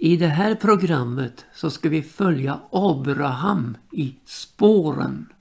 [0.00, 5.32] I det här programmet så ska vi följa Abraham i spåren.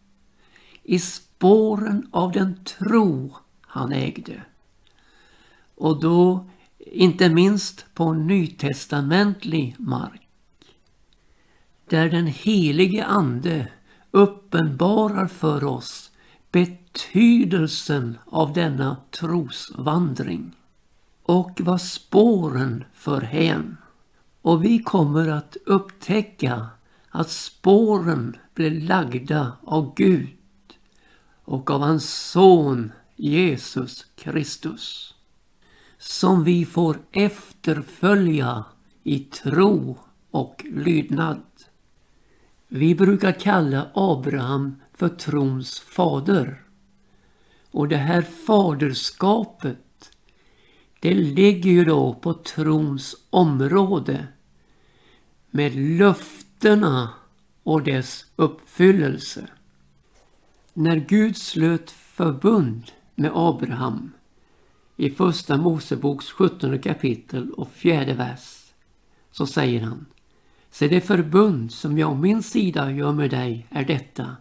[0.83, 4.41] I spåren av den tro han ägde.
[5.75, 6.49] Och då
[6.79, 10.27] inte minst på nytestamentlig mark.
[11.89, 13.67] Där den helige Ande
[14.11, 16.11] uppenbarar för oss
[16.51, 20.55] betydelsen av denna trosvandring
[21.23, 23.77] och vad spåren för hän.
[24.47, 26.67] Och vi kommer att upptäcka
[27.09, 30.29] att spåren blev lagda av Gud
[31.43, 35.15] och av hans son Jesus Kristus.
[35.97, 38.65] Som vi får efterfölja
[39.03, 39.97] i tro
[40.31, 41.43] och lydnad.
[42.67, 46.61] Vi brukar kalla Abraham för trons fader.
[47.71, 50.11] Och det här faderskapet
[50.99, 54.27] det ligger ju då på trons område
[55.57, 57.09] med löftena
[57.63, 59.47] och dess uppfyllelse.
[60.73, 64.11] När Gud slöt förbund med Abraham
[64.95, 68.73] i första Moseboks 17 kapitel och fjärde vers
[69.31, 70.05] så säger han
[70.69, 74.35] Se det förbund som jag å min sida gör med dig är detta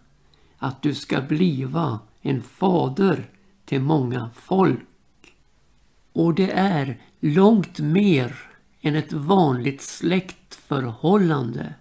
[0.58, 3.30] att du ska bliva en fader
[3.64, 4.89] till många folk.
[6.12, 8.45] Och det är långt mer
[8.87, 11.75] än ett vanligt släktförhållande.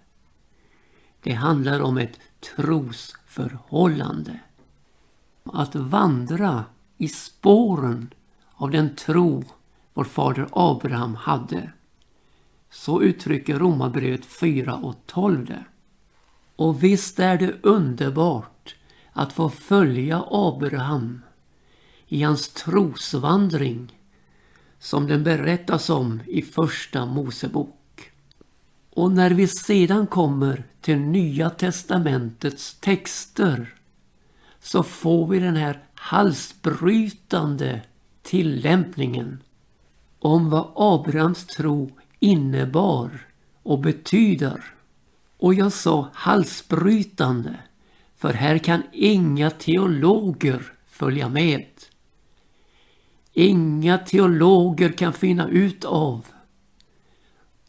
[1.22, 2.20] Det handlar om ett
[2.56, 4.40] trosförhållande.
[5.44, 6.64] Att vandra
[6.96, 8.14] i spåren
[8.52, 9.44] av den tro
[9.94, 11.72] vår fader Abraham hade.
[12.70, 15.64] Så uttrycker Romarbrevet 4 och 12 det.
[16.56, 18.76] Och visst är det underbart
[19.12, 21.22] att få följa Abraham
[22.06, 23.95] i hans trosvandring
[24.78, 28.10] som den berättas om i Första Mosebok.
[28.90, 33.74] Och när vi sedan kommer till Nya testamentets texter
[34.60, 37.80] så får vi den här halsbrytande
[38.22, 39.42] tillämpningen
[40.18, 43.26] om vad Abrahams tro innebar
[43.62, 44.64] och betyder.
[45.36, 47.54] Och jag sa halsbrytande,
[48.16, 51.66] för här kan inga teologer följa med.
[53.38, 56.26] Inga teologer kan finna ut av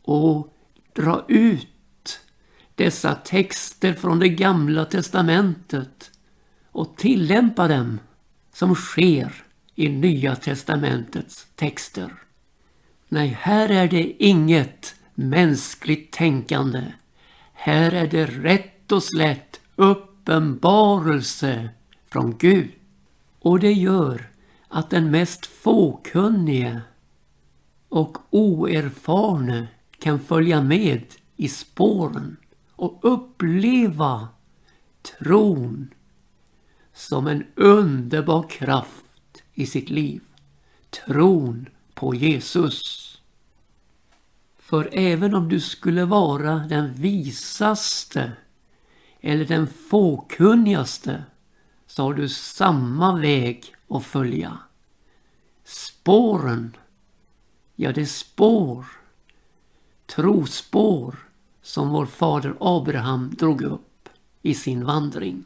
[0.02, 0.54] och
[0.94, 2.20] dra ut
[2.76, 6.12] dessa texter från det gamla testamentet
[6.72, 8.00] och tillämpa dem
[8.54, 9.44] som sker
[9.76, 12.14] i Nya testamentets texter.
[13.10, 16.84] Nej, här är det inget mänskligt tänkande.
[17.54, 21.70] Här är det rätt och slätt uppenbarelse
[22.10, 22.72] från Gud.
[23.40, 24.30] Och det gör
[24.70, 26.82] att den mest fåkunnige
[27.90, 29.68] och oerfarne
[30.00, 31.04] kan följa med
[31.36, 32.38] i spåren
[32.76, 34.28] och uppleva
[35.02, 35.94] tron
[36.94, 40.22] som en underbar kraft i sitt liv.
[40.90, 43.04] Tron på Jesus.
[44.60, 48.32] För även om du skulle vara den visaste
[49.22, 51.24] eller den fåkunnigaste
[51.88, 54.58] så har du samma väg och följa.
[55.64, 56.76] Spåren,
[57.76, 58.86] ja det är spår,
[60.06, 61.16] trospår
[61.62, 64.10] som vår fader Abraham drog upp
[64.42, 65.44] i sin vandring.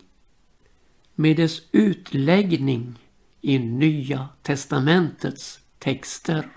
[1.15, 2.99] Med dess utläggning
[3.41, 6.49] i Nya testamentets texter.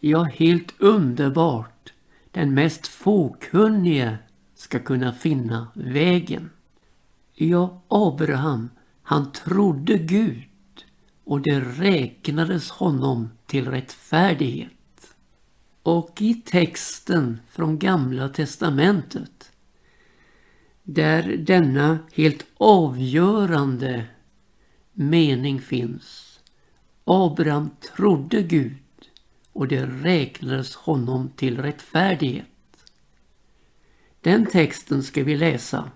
[0.00, 1.92] Ja, helt underbart.
[2.30, 4.18] Den mest fåkunnige
[4.54, 6.50] ska kunna finna vägen.
[7.34, 8.70] Ja, Abraham,
[9.02, 10.42] han trodde Gud
[11.26, 14.72] och det räknades honom till rättfärdighet.
[15.82, 19.52] Och i texten från Gamla testamentet
[20.82, 24.04] där denna helt avgörande
[24.92, 26.40] mening finns.
[27.04, 28.76] Abraham trodde Gud
[29.52, 32.46] och det räknades honom till rättfärdighet.
[34.20, 35.90] Den texten ska vi läsa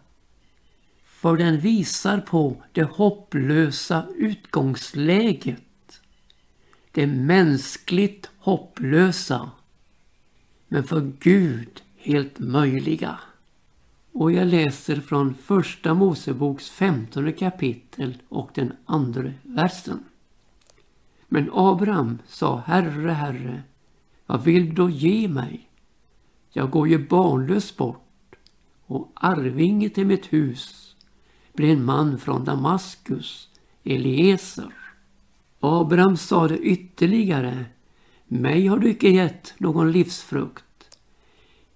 [1.21, 6.01] för den visar på det hopplösa utgångsläget.
[6.93, 9.51] Det mänskligt hopplösa,
[10.69, 13.19] men för Gud helt möjliga.
[14.13, 20.05] Och jag läser från första Moseboks femtonde kapitel och den andra versen.
[21.29, 23.63] Men Abraham sa, Herre, Herre,
[24.27, 25.69] vad vill du då ge mig?
[26.51, 28.35] Jag går ju barnlös bort
[28.87, 30.90] och arvinge till mitt hus
[31.53, 33.49] blev en man från Damaskus,
[33.85, 34.73] Eliezer.
[35.61, 37.65] Abraham sade ytterligare,
[38.27, 40.65] mig har du icke gett någon livsfrukt.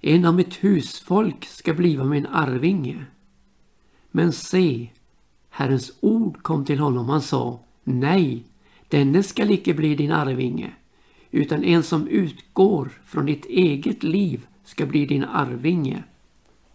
[0.00, 3.04] En av mitt husfolk ska bliva min arvinge.
[4.10, 4.90] Men se,
[5.50, 7.08] Herrens ord kom till honom.
[7.08, 8.44] Han sa, nej,
[8.88, 10.72] denne skall icke bli din arvinge,
[11.30, 16.02] utan en som utgår från ditt eget liv ska bli din arvinge.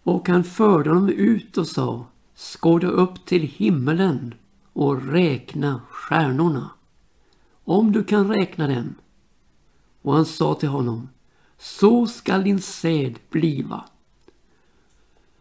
[0.02, 2.06] Och han förde honom ut och sa,
[2.40, 4.34] skåda upp till himmelen
[4.72, 6.70] och räkna stjärnorna,
[7.64, 8.94] om du kan räkna dem.
[10.02, 11.08] Och han sa till honom,
[11.58, 13.84] så skall din säd bliva.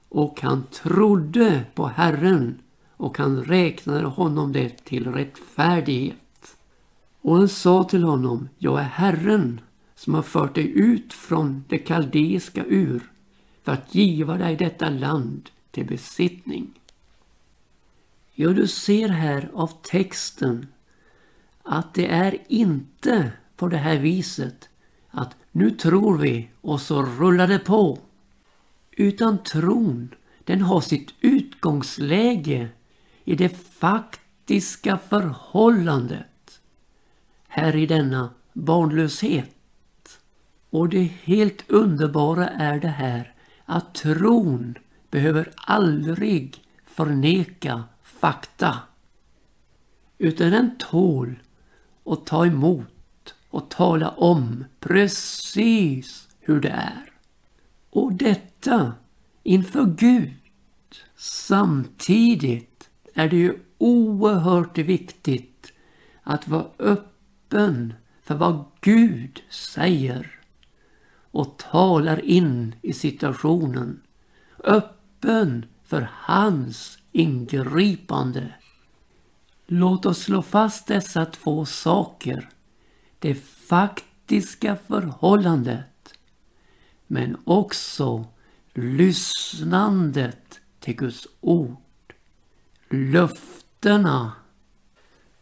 [0.10, 2.62] Och han trodde på Herren
[2.98, 6.58] och han räknade honom det till rättfärdighet.
[7.22, 9.62] Och han sa till honom, jag är Herren
[9.96, 13.12] som har fört dig ut från det kaldeiska ur
[13.64, 16.79] för att giva dig detta land till besittning.
[18.42, 20.68] Ja, du ser här av texten
[21.64, 24.70] att det är inte på det här viset
[25.10, 28.00] att nu tror vi och så rullar det på.
[28.92, 32.70] Utan tron, den har sitt utgångsläge
[33.24, 33.50] i det
[33.80, 36.62] faktiska förhållandet.
[37.48, 40.20] Här i denna barnlöshet.
[40.70, 43.34] Och det helt underbara är det här
[43.66, 44.78] att tron
[45.10, 47.84] behöver aldrig förneka
[48.20, 48.80] fakta.
[50.18, 51.40] Utan den tål
[52.06, 57.12] att ta emot och tala om precis hur det är.
[57.90, 58.94] Och detta
[59.44, 60.34] inför Gud.
[61.16, 65.74] Samtidigt är det ju oerhört viktigt
[66.24, 67.94] att vara öppen
[68.24, 70.40] för vad Gud säger
[71.32, 74.02] och talar in i situationen.
[74.64, 78.54] Öppen för hans ingripande.
[79.68, 82.50] Låt oss slå fast dessa två saker.
[83.20, 86.14] Det faktiska förhållandet
[87.08, 88.26] men också
[88.74, 92.14] lyssnandet till Guds ord.
[92.90, 94.32] Löftena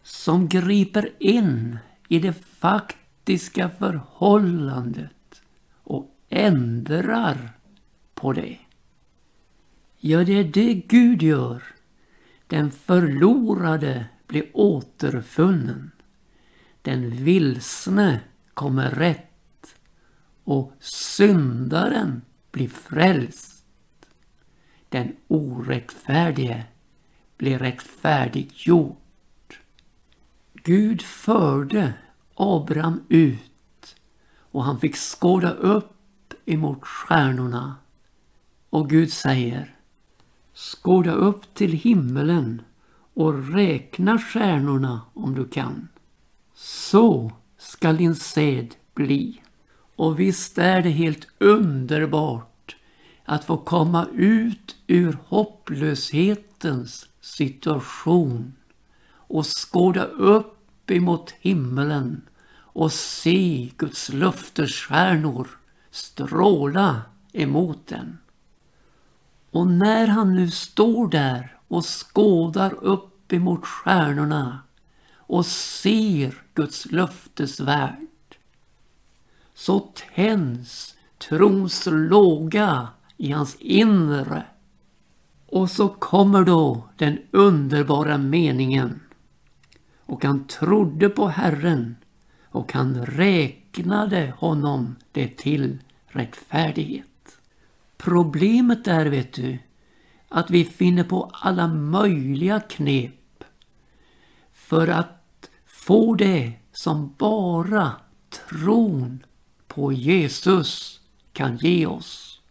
[0.03, 1.77] som griper in
[2.07, 5.41] i det faktiska förhållandet
[5.83, 7.51] och ändrar
[8.13, 8.57] på det.
[10.07, 11.63] Ja, det är det Gud gör.
[12.47, 15.91] Den förlorade blir återfunnen.
[16.81, 18.19] Den vilsne
[18.53, 19.75] kommer rätt
[20.43, 22.21] och syndaren
[22.51, 23.65] blir frälst.
[24.89, 26.65] Den orättfärdige
[27.37, 28.95] blir rättfärdiggjord.
[30.53, 31.93] Gud förde
[32.35, 33.95] Abraham ut
[34.39, 37.75] och han fick skåda upp emot stjärnorna.
[38.69, 39.76] Och Gud säger
[40.57, 42.61] Skåda upp till himmelen
[43.13, 45.87] och räkna stjärnorna om du kan.
[46.55, 49.41] Så skall din säd bli.
[49.95, 52.75] Och visst är det helt underbart
[53.25, 58.53] att få komma ut ur hopplöshetens situation
[59.09, 62.21] och skåda upp emot himmelen
[62.55, 65.47] och se Guds löftesstjärnor
[65.91, 67.01] stråla
[67.33, 68.17] emot den.
[69.57, 74.59] Och när han nu står där och skådar upp emot stjärnorna
[75.15, 78.37] och ser Guds löftesvärld
[79.53, 79.79] så
[80.15, 82.87] tänds trons låga
[83.17, 84.43] i hans inre.
[85.45, 88.99] Och så kommer då den underbara meningen.
[90.05, 91.95] Och han trodde på Herren
[92.49, 97.16] och han räknade honom det till rättfärdighet.
[97.97, 99.59] Problemet är, vet du,
[100.29, 103.43] att vi finner på alla möjliga knep
[104.53, 107.91] för att få det som bara
[108.29, 109.23] tron
[109.67, 110.99] på Jesus
[111.33, 112.41] kan ge oss.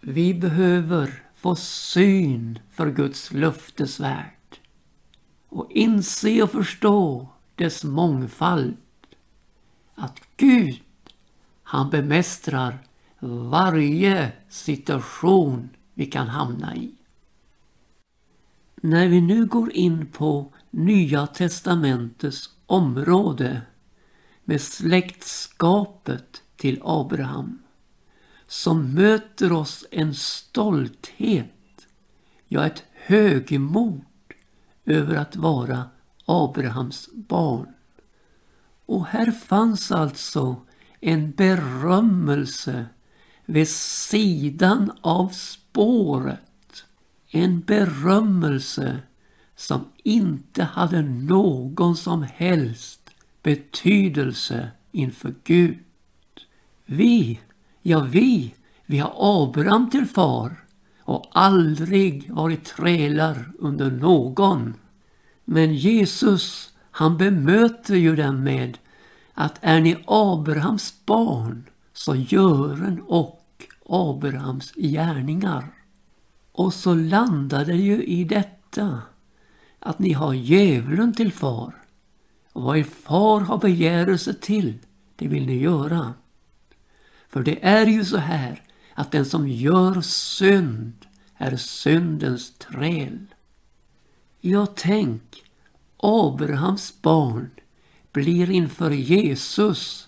[0.00, 4.58] Vi behöver få syn för Guds löftesvärld
[5.48, 8.76] och inse och förstå dess mångfald.
[9.94, 10.80] Att Gud,
[11.62, 12.78] han bemästrar
[13.20, 16.94] varje situation vi kan hamna i.
[18.80, 23.62] När vi nu går in på Nya testamentets område
[24.44, 27.58] med släktskapet till Abraham
[28.48, 31.86] så möter oss en stolthet,
[32.48, 34.04] ja ett högmod
[34.84, 35.84] över att vara
[36.24, 37.74] Abrahams barn.
[38.86, 40.56] Och här fanns alltså
[41.00, 42.86] en berömmelse
[43.46, 46.84] vid sidan av spåret.
[47.30, 48.98] En berömmelse
[49.56, 53.10] som inte hade någon som helst
[53.42, 55.78] betydelse inför Gud.
[56.84, 57.40] Vi,
[57.82, 58.54] ja vi,
[58.86, 60.56] Vi har Abraham till far
[61.00, 64.74] och aldrig varit trälar under någon.
[65.44, 68.78] Men Jesus, han bemöter ju dem med
[69.34, 71.64] att är ni Abrahams barn
[71.96, 73.42] så gören och
[73.86, 75.72] Abrahams gärningar.
[76.52, 79.02] Och så landar det ju i detta
[79.78, 81.74] att ni har djävulen till far.
[82.52, 84.78] Och vad er far har begärelse till,
[85.16, 86.14] det vill ni göra.
[87.28, 88.62] För det är ju så här
[88.94, 93.26] att den som gör synd är syndens träl.
[94.40, 95.44] Ja, tänk,
[95.96, 97.50] Abrahams barn
[98.12, 100.05] blir inför Jesus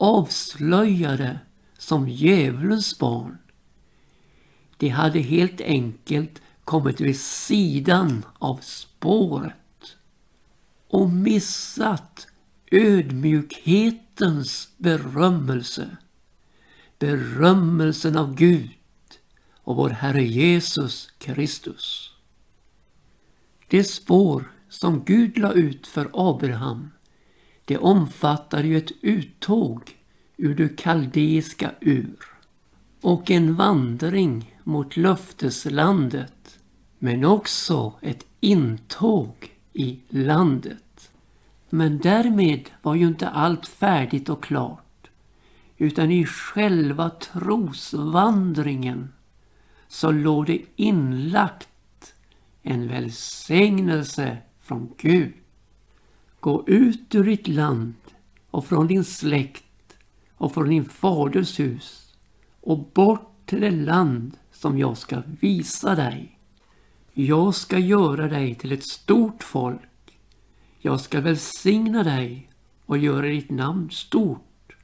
[0.00, 1.38] avslöjade
[1.78, 3.38] som djävulens barn.
[4.76, 9.96] De hade helt enkelt kommit vid sidan av spåret
[10.88, 12.26] och missat
[12.70, 15.96] ödmjukhetens berömmelse.
[16.98, 18.70] Berömmelsen av Gud
[19.54, 22.10] och vår Herre Jesus Kristus.
[23.68, 26.90] Det spår som Gud la ut för Abraham,
[27.70, 29.96] det omfattar ju ett uttåg
[30.36, 32.16] ur det kaldeiska ur
[33.00, 36.58] och en vandring mot löfteslandet
[36.98, 39.34] men också ett intåg
[39.72, 41.10] i landet.
[41.68, 45.08] Men därmed var ju inte allt färdigt och klart
[45.76, 49.12] utan i själva trosvandringen
[49.88, 52.14] så låg det inlagt
[52.62, 55.39] en välsignelse från Gud.
[56.40, 57.94] Gå ut ur ditt land
[58.50, 59.96] och från din släkt
[60.34, 62.14] och från din faders hus
[62.60, 66.38] och bort till det land som jag ska visa dig.
[67.12, 70.18] Jag ska göra dig till ett stort folk.
[70.78, 72.50] Jag ska välsigna dig
[72.86, 74.76] och göra ditt namn stort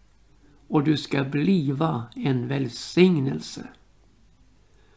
[0.69, 3.69] och du ska bliva en välsignelse.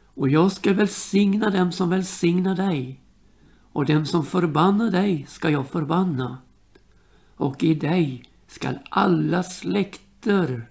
[0.04, 3.02] Och jag ska välsigna dem som välsignar dig
[3.72, 6.38] och dem som förbannar dig ska jag förbanna
[7.40, 10.70] och i dig skall alla släkter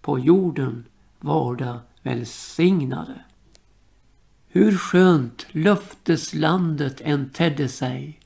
[0.00, 0.84] på jorden
[1.20, 3.24] varda välsignade.
[4.48, 8.20] Hur skönt löfteslandet än tedde sig,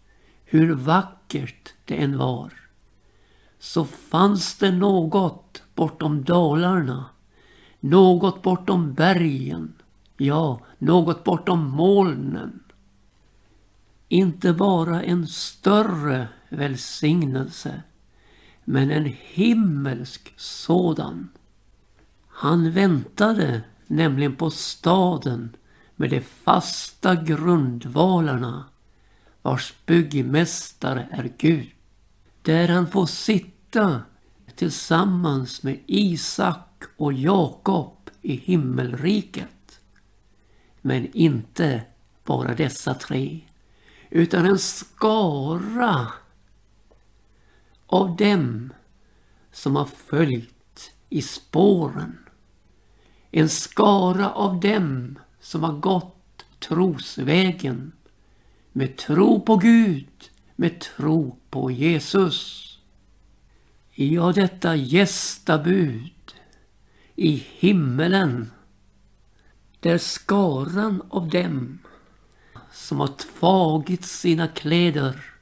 [0.44, 2.52] hur vackert det än var,
[3.58, 7.04] så fanns det något bortom dalarna,
[7.80, 9.74] något bortom bergen,
[10.16, 12.60] ja, något bortom molnen.
[14.08, 17.82] Inte bara en större välsignelse
[18.64, 21.28] men en himmelsk sådan.
[22.28, 25.56] Han väntade nämligen på staden
[25.96, 28.64] med de fasta grundvalarna
[29.42, 31.70] vars byggmästare är Gud.
[32.42, 34.02] Där han får sitta
[34.56, 39.80] tillsammans med Isak och Jakob i himmelriket.
[40.80, 41.82] Men inte
[42.25, 43.40] bara dessa tre,
[44.11, 46.12] utan en skara
[47.94, 48.72] av dem
[49.52, 52.18] som har följt i spåren.
[53.30, 57.92] En skara av dem som har gått trosvägen
[58.72, 62.60] med tro på Gud, med tro på Jesus.
[63.90, 66.34] Ja, detta gästabud
[67.16, 68.50] i himmelen
[69.80, 71.78] där skaran av dem
[72.72, 73.10] som har
[73.40, 75.33] tagit sina kläder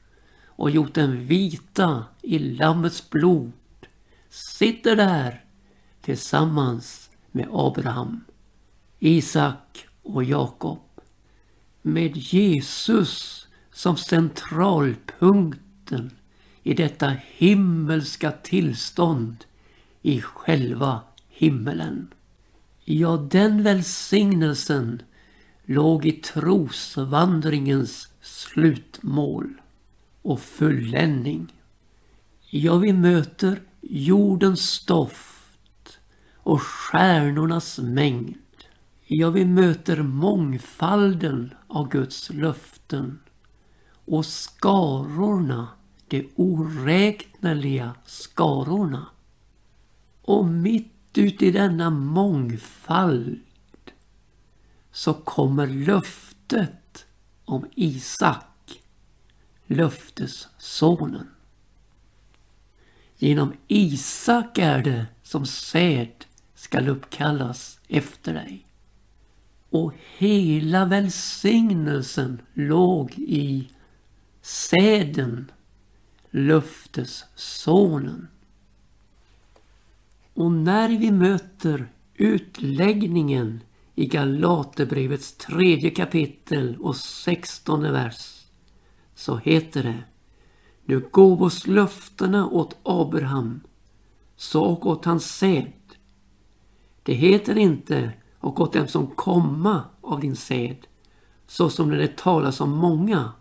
[0.55, 3.51] och gjort den vita i Lammets blod
[4.29, 5.43] sitter där
[6.01, 8.23] tillsammans med Abraham,
[8.99, 10.79] Isak och Jakob.
[11.81, 16.11] Med Jesus som centralpunkten
[16.63, 19.45] i detta himmelska tillstånd
[20.01, 22.13] i själva himmelen.
[22.83, 25.01] Ja, den välsignelsen
[25.65, 29.53] låg i trosvandringens slutmål
[30.23, 31.53] och fulländning.
[32.49, 35.99] Ja, vi möter jordens stoft
[36.35, 38.35] och stjärnornas mängd.
[39.05, 43.19] Ja, vi möter mångfalden av Guds löften
[44.05, 45.67] och skarorna,
[46.07, 49.07] de oräkneliga skarorna.
[50.21, 53.39] Och mitt ute i denna mångfald
[54.91, 57.05] så kommer löftet
[57.45, 58.52] om Isak
[59.75, 61.29] löftessonen.
[63.17, 66.25] Genom Isak är det som säd
[66.55, 68.65] skall uppkallas efter dig.
[69.69, 73.69] Och hela välsignelsen låg i
[74.41, 75.51] säden,
[76.29, 78.27] löftessonen.
[80.33, 83.59] Och när vi möter utläggningen
[83.95, 88.42] i Galaterbrevets tredje kapitel och sextonde vers
[89.15, 90.03] så heter det
[90.85, 93.59] Nu gåvos löftena åt Abraham
[94.35, 95.71] så och åt hans säd.
[97.03, 100.77] Det heter inte och åt dem som komma av din säd
[101.47, 103.31] så som när det talas om många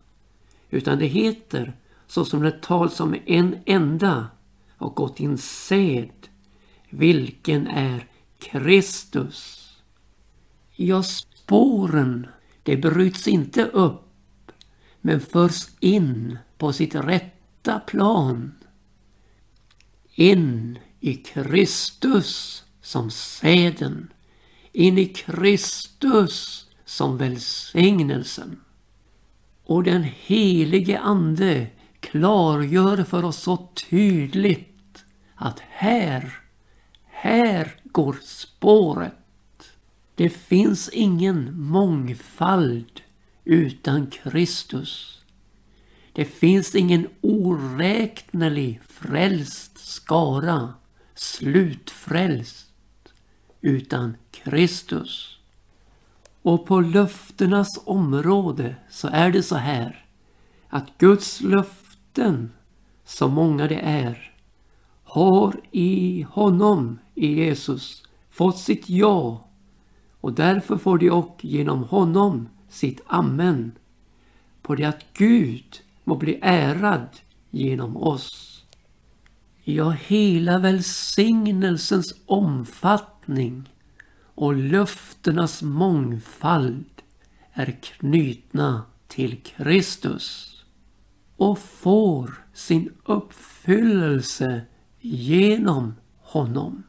[0.71, 1.77] utan det heter
[2.07, 4.27] så som det talas om en enda
[4.79, 6.29] och åt din säd
[6.91, 8.07] vilken är
[8.39, 9.59] Kristus.
[10.73, 12.27] Ja, spåren,
[12.63, 14.12] det bryts inte upp
[15.03, 18.53] men förs in på sitt rätta plan.
[20.15, 24.13] In i Kristus som säden.
[24.73, 28.61] In i Kristus som välsignelsen.
[29.65, 31.67] Och den helige Ande
[32.01, 35.05] klargör för oss så tydligt
[35.35, 36.39] att här,
[37.05, 39.15] här går spåret.
[40.15, 43.02] Det finns ingen mångfald
[43.45, 45.23] utan Kristus.
[46.13, 50.75] Det finns ingen oräknelig frälst skara,
[51.15, 52.69] slutfrälst,
[53.61, 55.39] utan Kristus.
[56.43, 60.05] Och på löftenas område så är det så här
[60.69, 62.53] att Guds löften,
[63.05, 64.35] så många det är,
[65.05, 69.49] har i honom, i Jesus, fått sitt ja
[70.21, 73.73] och därför får de och genom honom sitt amen
[74.63, 77.09] på det att Gud må bli ärad
[77.51, 78.65] genom oss.
[79.65, 83.69] Ja, hela välsignelsens omfattning
[84.35, 87.03] och löftenas mångfald
[87.53, 90.49] är knutna till Kristus
[91.37, 94.63] och får sin uppfyllelse
[95.01, 96.83] genom honom.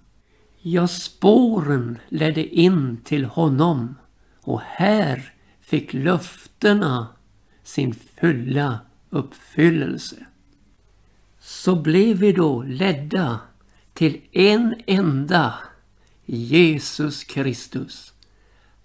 [0.61, 3.95] Ja, spåren ledde in till honom
[4.41, 5.32] och här
[5.73, 7.07] fick löftena
[7.63, 10.25] sin fulla uppfyllelse.
[11.39, 13.39] Så blev vi då ledda
[13.93, 15.53] till en enda
[16.25, 18.13] Jesus Kristus.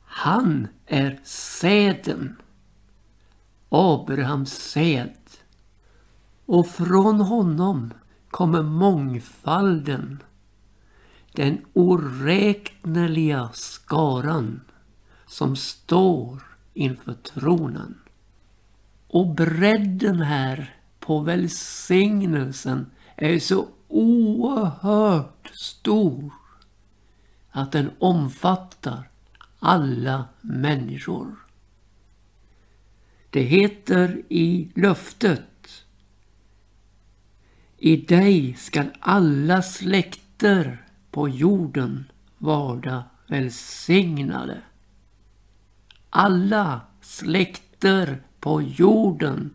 [0.04, 2.36] Han är säden.
[3.68, 5.16] Abrahams säd.
[6.46, 7.92] Och från honom
[8.30, 10.22] kommer mångfalden
[11.32, 14.60] den oräkneliga skaran
[15.26, 16.48] som står
[16.78, 17.98] inför tronen.
[19.06, 26.32] Och bredden här på välsignelsen är så oerhört stor
[27.50, 29.08] att den omfattar
[29.58, 31.34] alla människor.
[33.30, 35.84] Det heter i löftet
[37.78, 42.04] I dig skall alla släkter på jorden
[42.38, 44.62] varda välsignade.
[46.10, 49.54] Alla släkter på jorden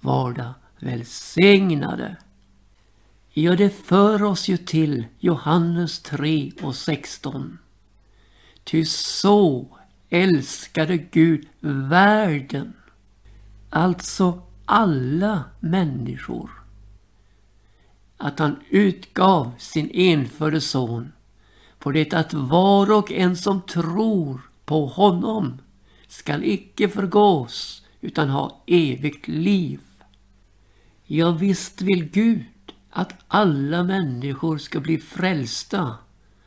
[0.00, 2.16] varda välsignade.
[3.30, 7.58] Ja, det för oss ju till Johannes 3 och 16.
[8.64, 9.66] Ty så
[10.10, 12.72] älskade Gud världen,
[13.70, 16.50] alltså alla människor,
[18.16, 21.12] att han utgav sin enfödde son
[21.78, 25.58] på det att var och en som tror på honom
[26.08, 29.80] skall icke förgås utan ha evigt liv.
[31.04, 32.44] Ja, visst vill Gud
[32.90, 35.94] att alla människor ska bli frälsta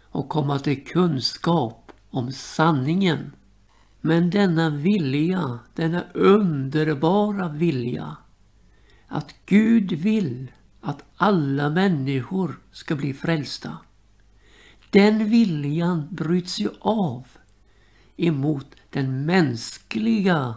[0.03, 3.31] och komma till kunskap om sanningen.
[4.01, 8.17] Men denna vilja, denna underbara vilja,
[9.07, 13.77] att Gud vill att alla människor ska bli frälsta.
[14.89, 17.27] Den viljan bryts ju av
[18.23, 20.55] emot den mänskliga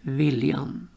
[0.00, 0.88] viljan.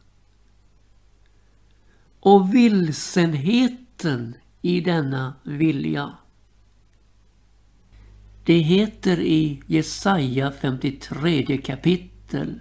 [2.20, 6.14] Och vilsenheten i denna vilja.
[8.44, 12.60] Det heter i Jesaja 53 kapitel.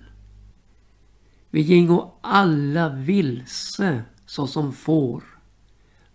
[1.51, 5.37] Vi gingo alla vilse såsom får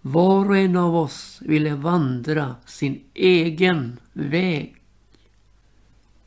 [0.01, 4.80] var och en av oss ville vandra sin egen väg.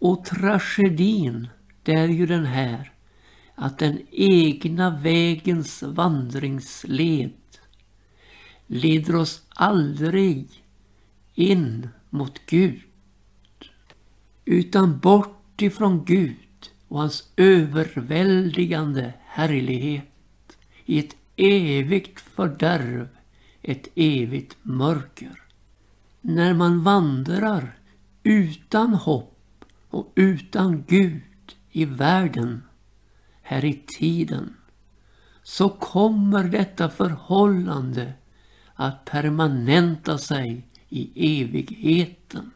[0.04, 1.48] Och tragedin,
[1.82, 2.92] det är ju den här
[3.54, 7.32] att den egna vägens vandringsled
[8.66, 10.64] leder oss aldrig
[11.34, 12.80] in mot Gud.
[14.44, 23.08] Utan bort ifrån Gud och hans överväldigande härlighet i ett evigt fördärv
[23.62, 25.40] ett evigt mörker.
[26.20, 27.78] När man vandrar
[28.22, 29.33] utan hopp
[29.94, 31.22] och utan Gud
[31.70, 32.62] i världen,
[33.42, 34.56] här i tiden,
[35.42, 38.12] så kommer detta förhållande
[38.74, 42.50] att permanenta sig i evigheten.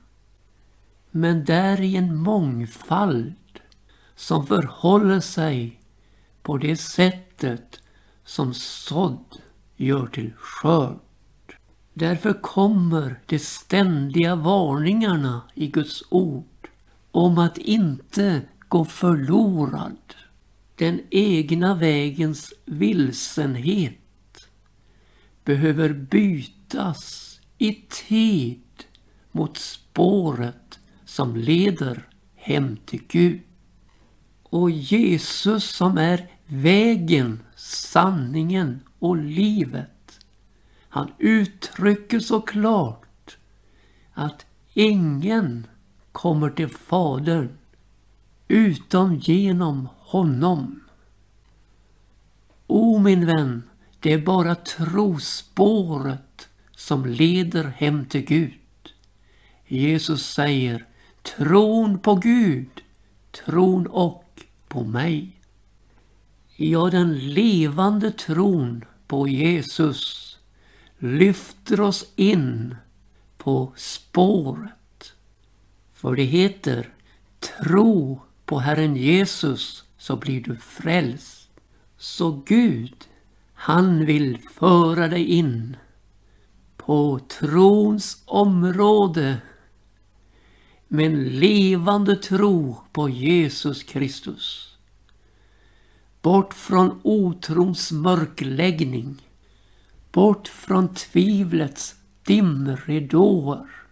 [1.11, 3.35] Men där i en mångfald
[4.15, 5.81] som förhåller sig
[6.43, 7.81] på det sättet
[8.25, 9.37] som sådd
[9.77, 10.99] gör till skörd.
[11.95, 16.58] Därför kommer de ständiga varningarna i Guds ord
[17.19, 20.15] om att inte gå förlorad.
[20.75, 24.49] Den egna vägens vilsenhet
[25.45, 28.85] behöver bytas i tid
[29.33, 33.41] mot spåret som leder hem till Gud.
[34.43, 40.21] Och Jesus som är vägen, sanningen och livet.
[40.89, 43.37] Han uttrycker så klart
[44.13, 45.67] att ingen
[46.19, 47.49] kommer till Fadern
[48.49, 50.81] utom genom honom.
[52.67, 53.63] O min vän,
[54.01, 58.93] det är bara trospåret som leder hem till Gud.
[59.67, 60.87] Jesus säger
[61.23, 62.83] tron på Gud,
[63.45, 65.41] tron och på mig.
[66.57, 70.39] Ja, den levande tron på Jesus
[70.99, 72.77] lyfter oss in
[73.37, 74.78] på spåret.
[75.99, 76.89] För det heter
[77.41, 81.51] tro på Herren Jesus så blir du frälst.
[81.97, 82.95] Så Gud,
[83.55, 85.77] han vill föra dig in
[86.77, 89.37] på trons område
[90.89, 94.77] med en levande tro på Jesus Kristus.
[96.23, 99.23] Bort från otrons mörkläggning.
[100.13, 103.88] Bort från tvivlets dimridåer.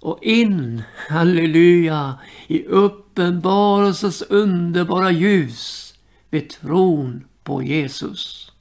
[0.00, 5.94] Och in, halleluja, i uppenbarelsens underbara ljus
[6.30, 8.52] vid tron på Jesus.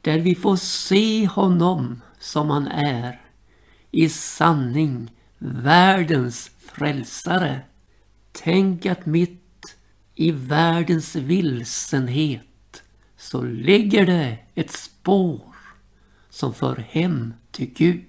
[0.00, 3.20] Där vi får se honom som han är,
[3.90, 7.60] i sanning världens frälsare.
[8.32, 9.76] Tänk att mitt
[10.14, 12.82] i världens vilsenhet
[13.16, 15.40] så ligger det ett spår
[16.30, 18.04] som för hem till Gud.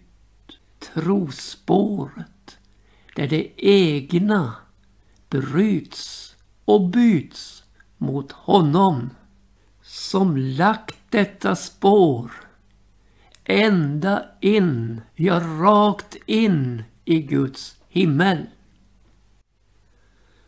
[0.84, 2.58] Trospåret
[3.16, 4.56] där det egna
[5.30, 7.64] bryts och byts
[7.98, 9.10] mot honom
[9.82, 12.32] som lagt detta spår
[13.44, 18.46] ända in, ja rakt in i Guds himmel.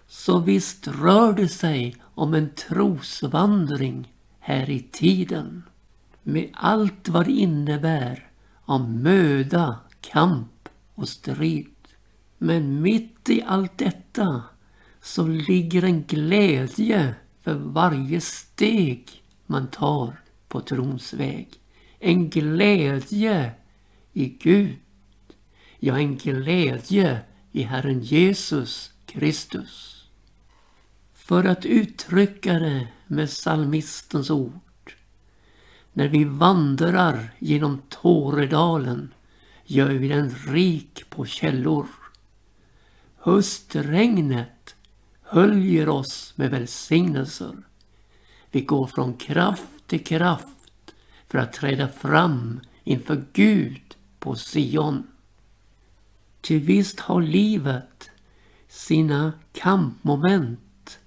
[0.08, 5.64] Så visst rör det sig om en trosvandring här i tiden.
[6.24, 8.30] Med allt vad det innebär
[8.66, 9.80] av möda,
[10.12, 11.76] kamp och strid.
[12.38, 14.44] Men mitt i allt detta
[15.02, 21.50] så ligger en glädje för varje steg man tar på trons väg.
[22.00, 23.52] En glädje
[24.14, 24.76] i Gud.
[25.80, 27.20] Ja, en glädje
[27.52, 30.06] i Herren Jesus Kristus.
[31.14, 34.94] För att uttrycka det med psalmistens ord.
[35.94, 39.14] När vi vandrar genom Tåredalen
[39.66, 41.88] gör vi den rik på källor.
[43.18, 44.76] Höstregnet
[45.22, 47.56] höljer oss med välsignelser.
[48.52, 50.94] Vi går från kraft till kraft
[51.28, 55.08] för att träda fram inför Gud på Sion.
[56.42, 58.10] Till visst har livet
[58.68, 61.00] sina kampmoment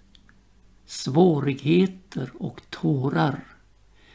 [0.86, 3.44] svårigheter och tårar.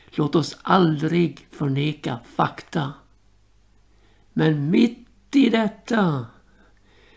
[0.10, 2.94] Låt oss aldrig förneka fakta.
[4.34, 6.26] Men mitt i detta,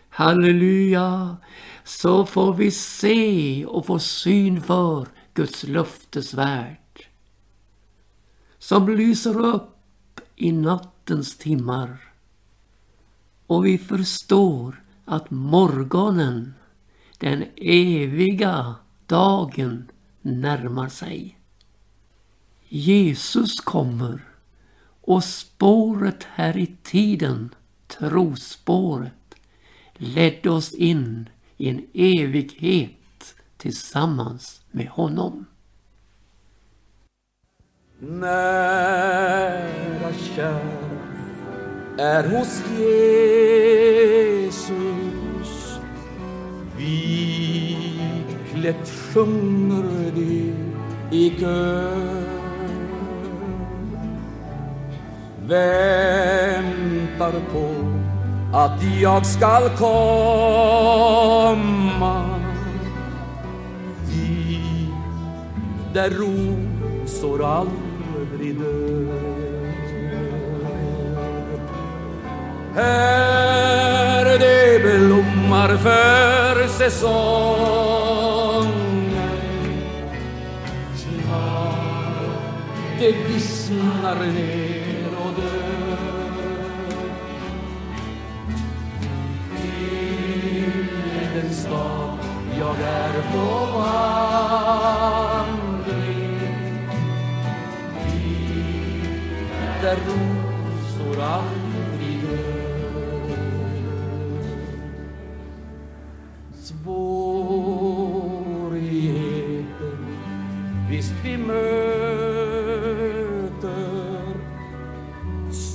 [0.09, 1.37] halleluja,
[1.83, 7.07] så får vi se och få syn för Guds löftesvärld.
[8.57, 12.13] Som lyser upp i nattens timmar.
[13.47, 16.53] Och vi förstår att morgonen,
[17.17, 18.75] den eviga
[19.05, 21.39] Dagen närmar sig.
[22.69, 24.26] Jesus kommer
[25.07, 27.55] och spåret här i tiden,
[27.87, 29.35] trospåret,
[29.93, 35.45] ledde oss in i en evighet tillsammans med honom.
[37.99, 40.61] Nära kära
[41.97, 44.07] är hos Jesus.
[46.77, 50.53] vitklätt sjunger de
[51.11, 52.16] i kör.
[55.47, 57.69] Väntar på
[58.57, 59.95] att jag skall komma.
[64.09, 64.89] Dit
[65.93, 69.07] där rosor aldrig dör.
[72.75, 78.07] Här det blommar för säsongen.
[82.99, 84.66] Det vissnar ner.
[91.47, 92.19] Den stad
[92.59, 93.97] jag är på vandring.
[98.05, 102.67] Dit där rosor aldrig dör
[106.61, 107.17] Svårigheter
[110.89, 112.27] visst vi möter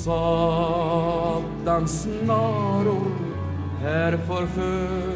[0.05, 3.13] Satans snaror
[3.83, 5.12] här förför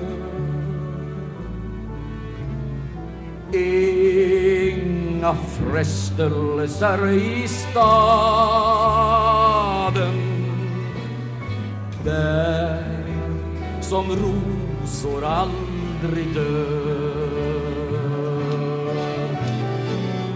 [3.67, 8.87] Inga frestelser i staden.
[12.05, 12.85] Där
[13.81, 17.27] som rosor aldrig dör.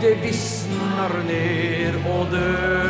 [0.00, 2.89] det vissnar ner och dör.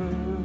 [0.00, 0.39] river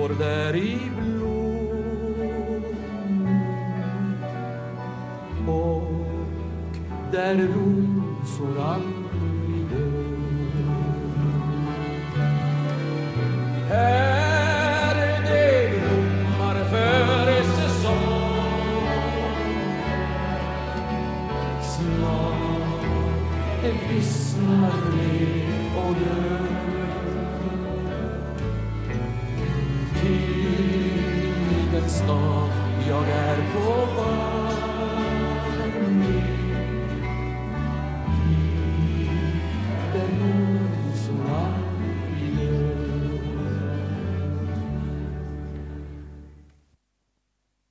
[0.00, 2.64] står där i blom
[5.48, 5.82] och
[7.12, 9.39] där rosor aldrig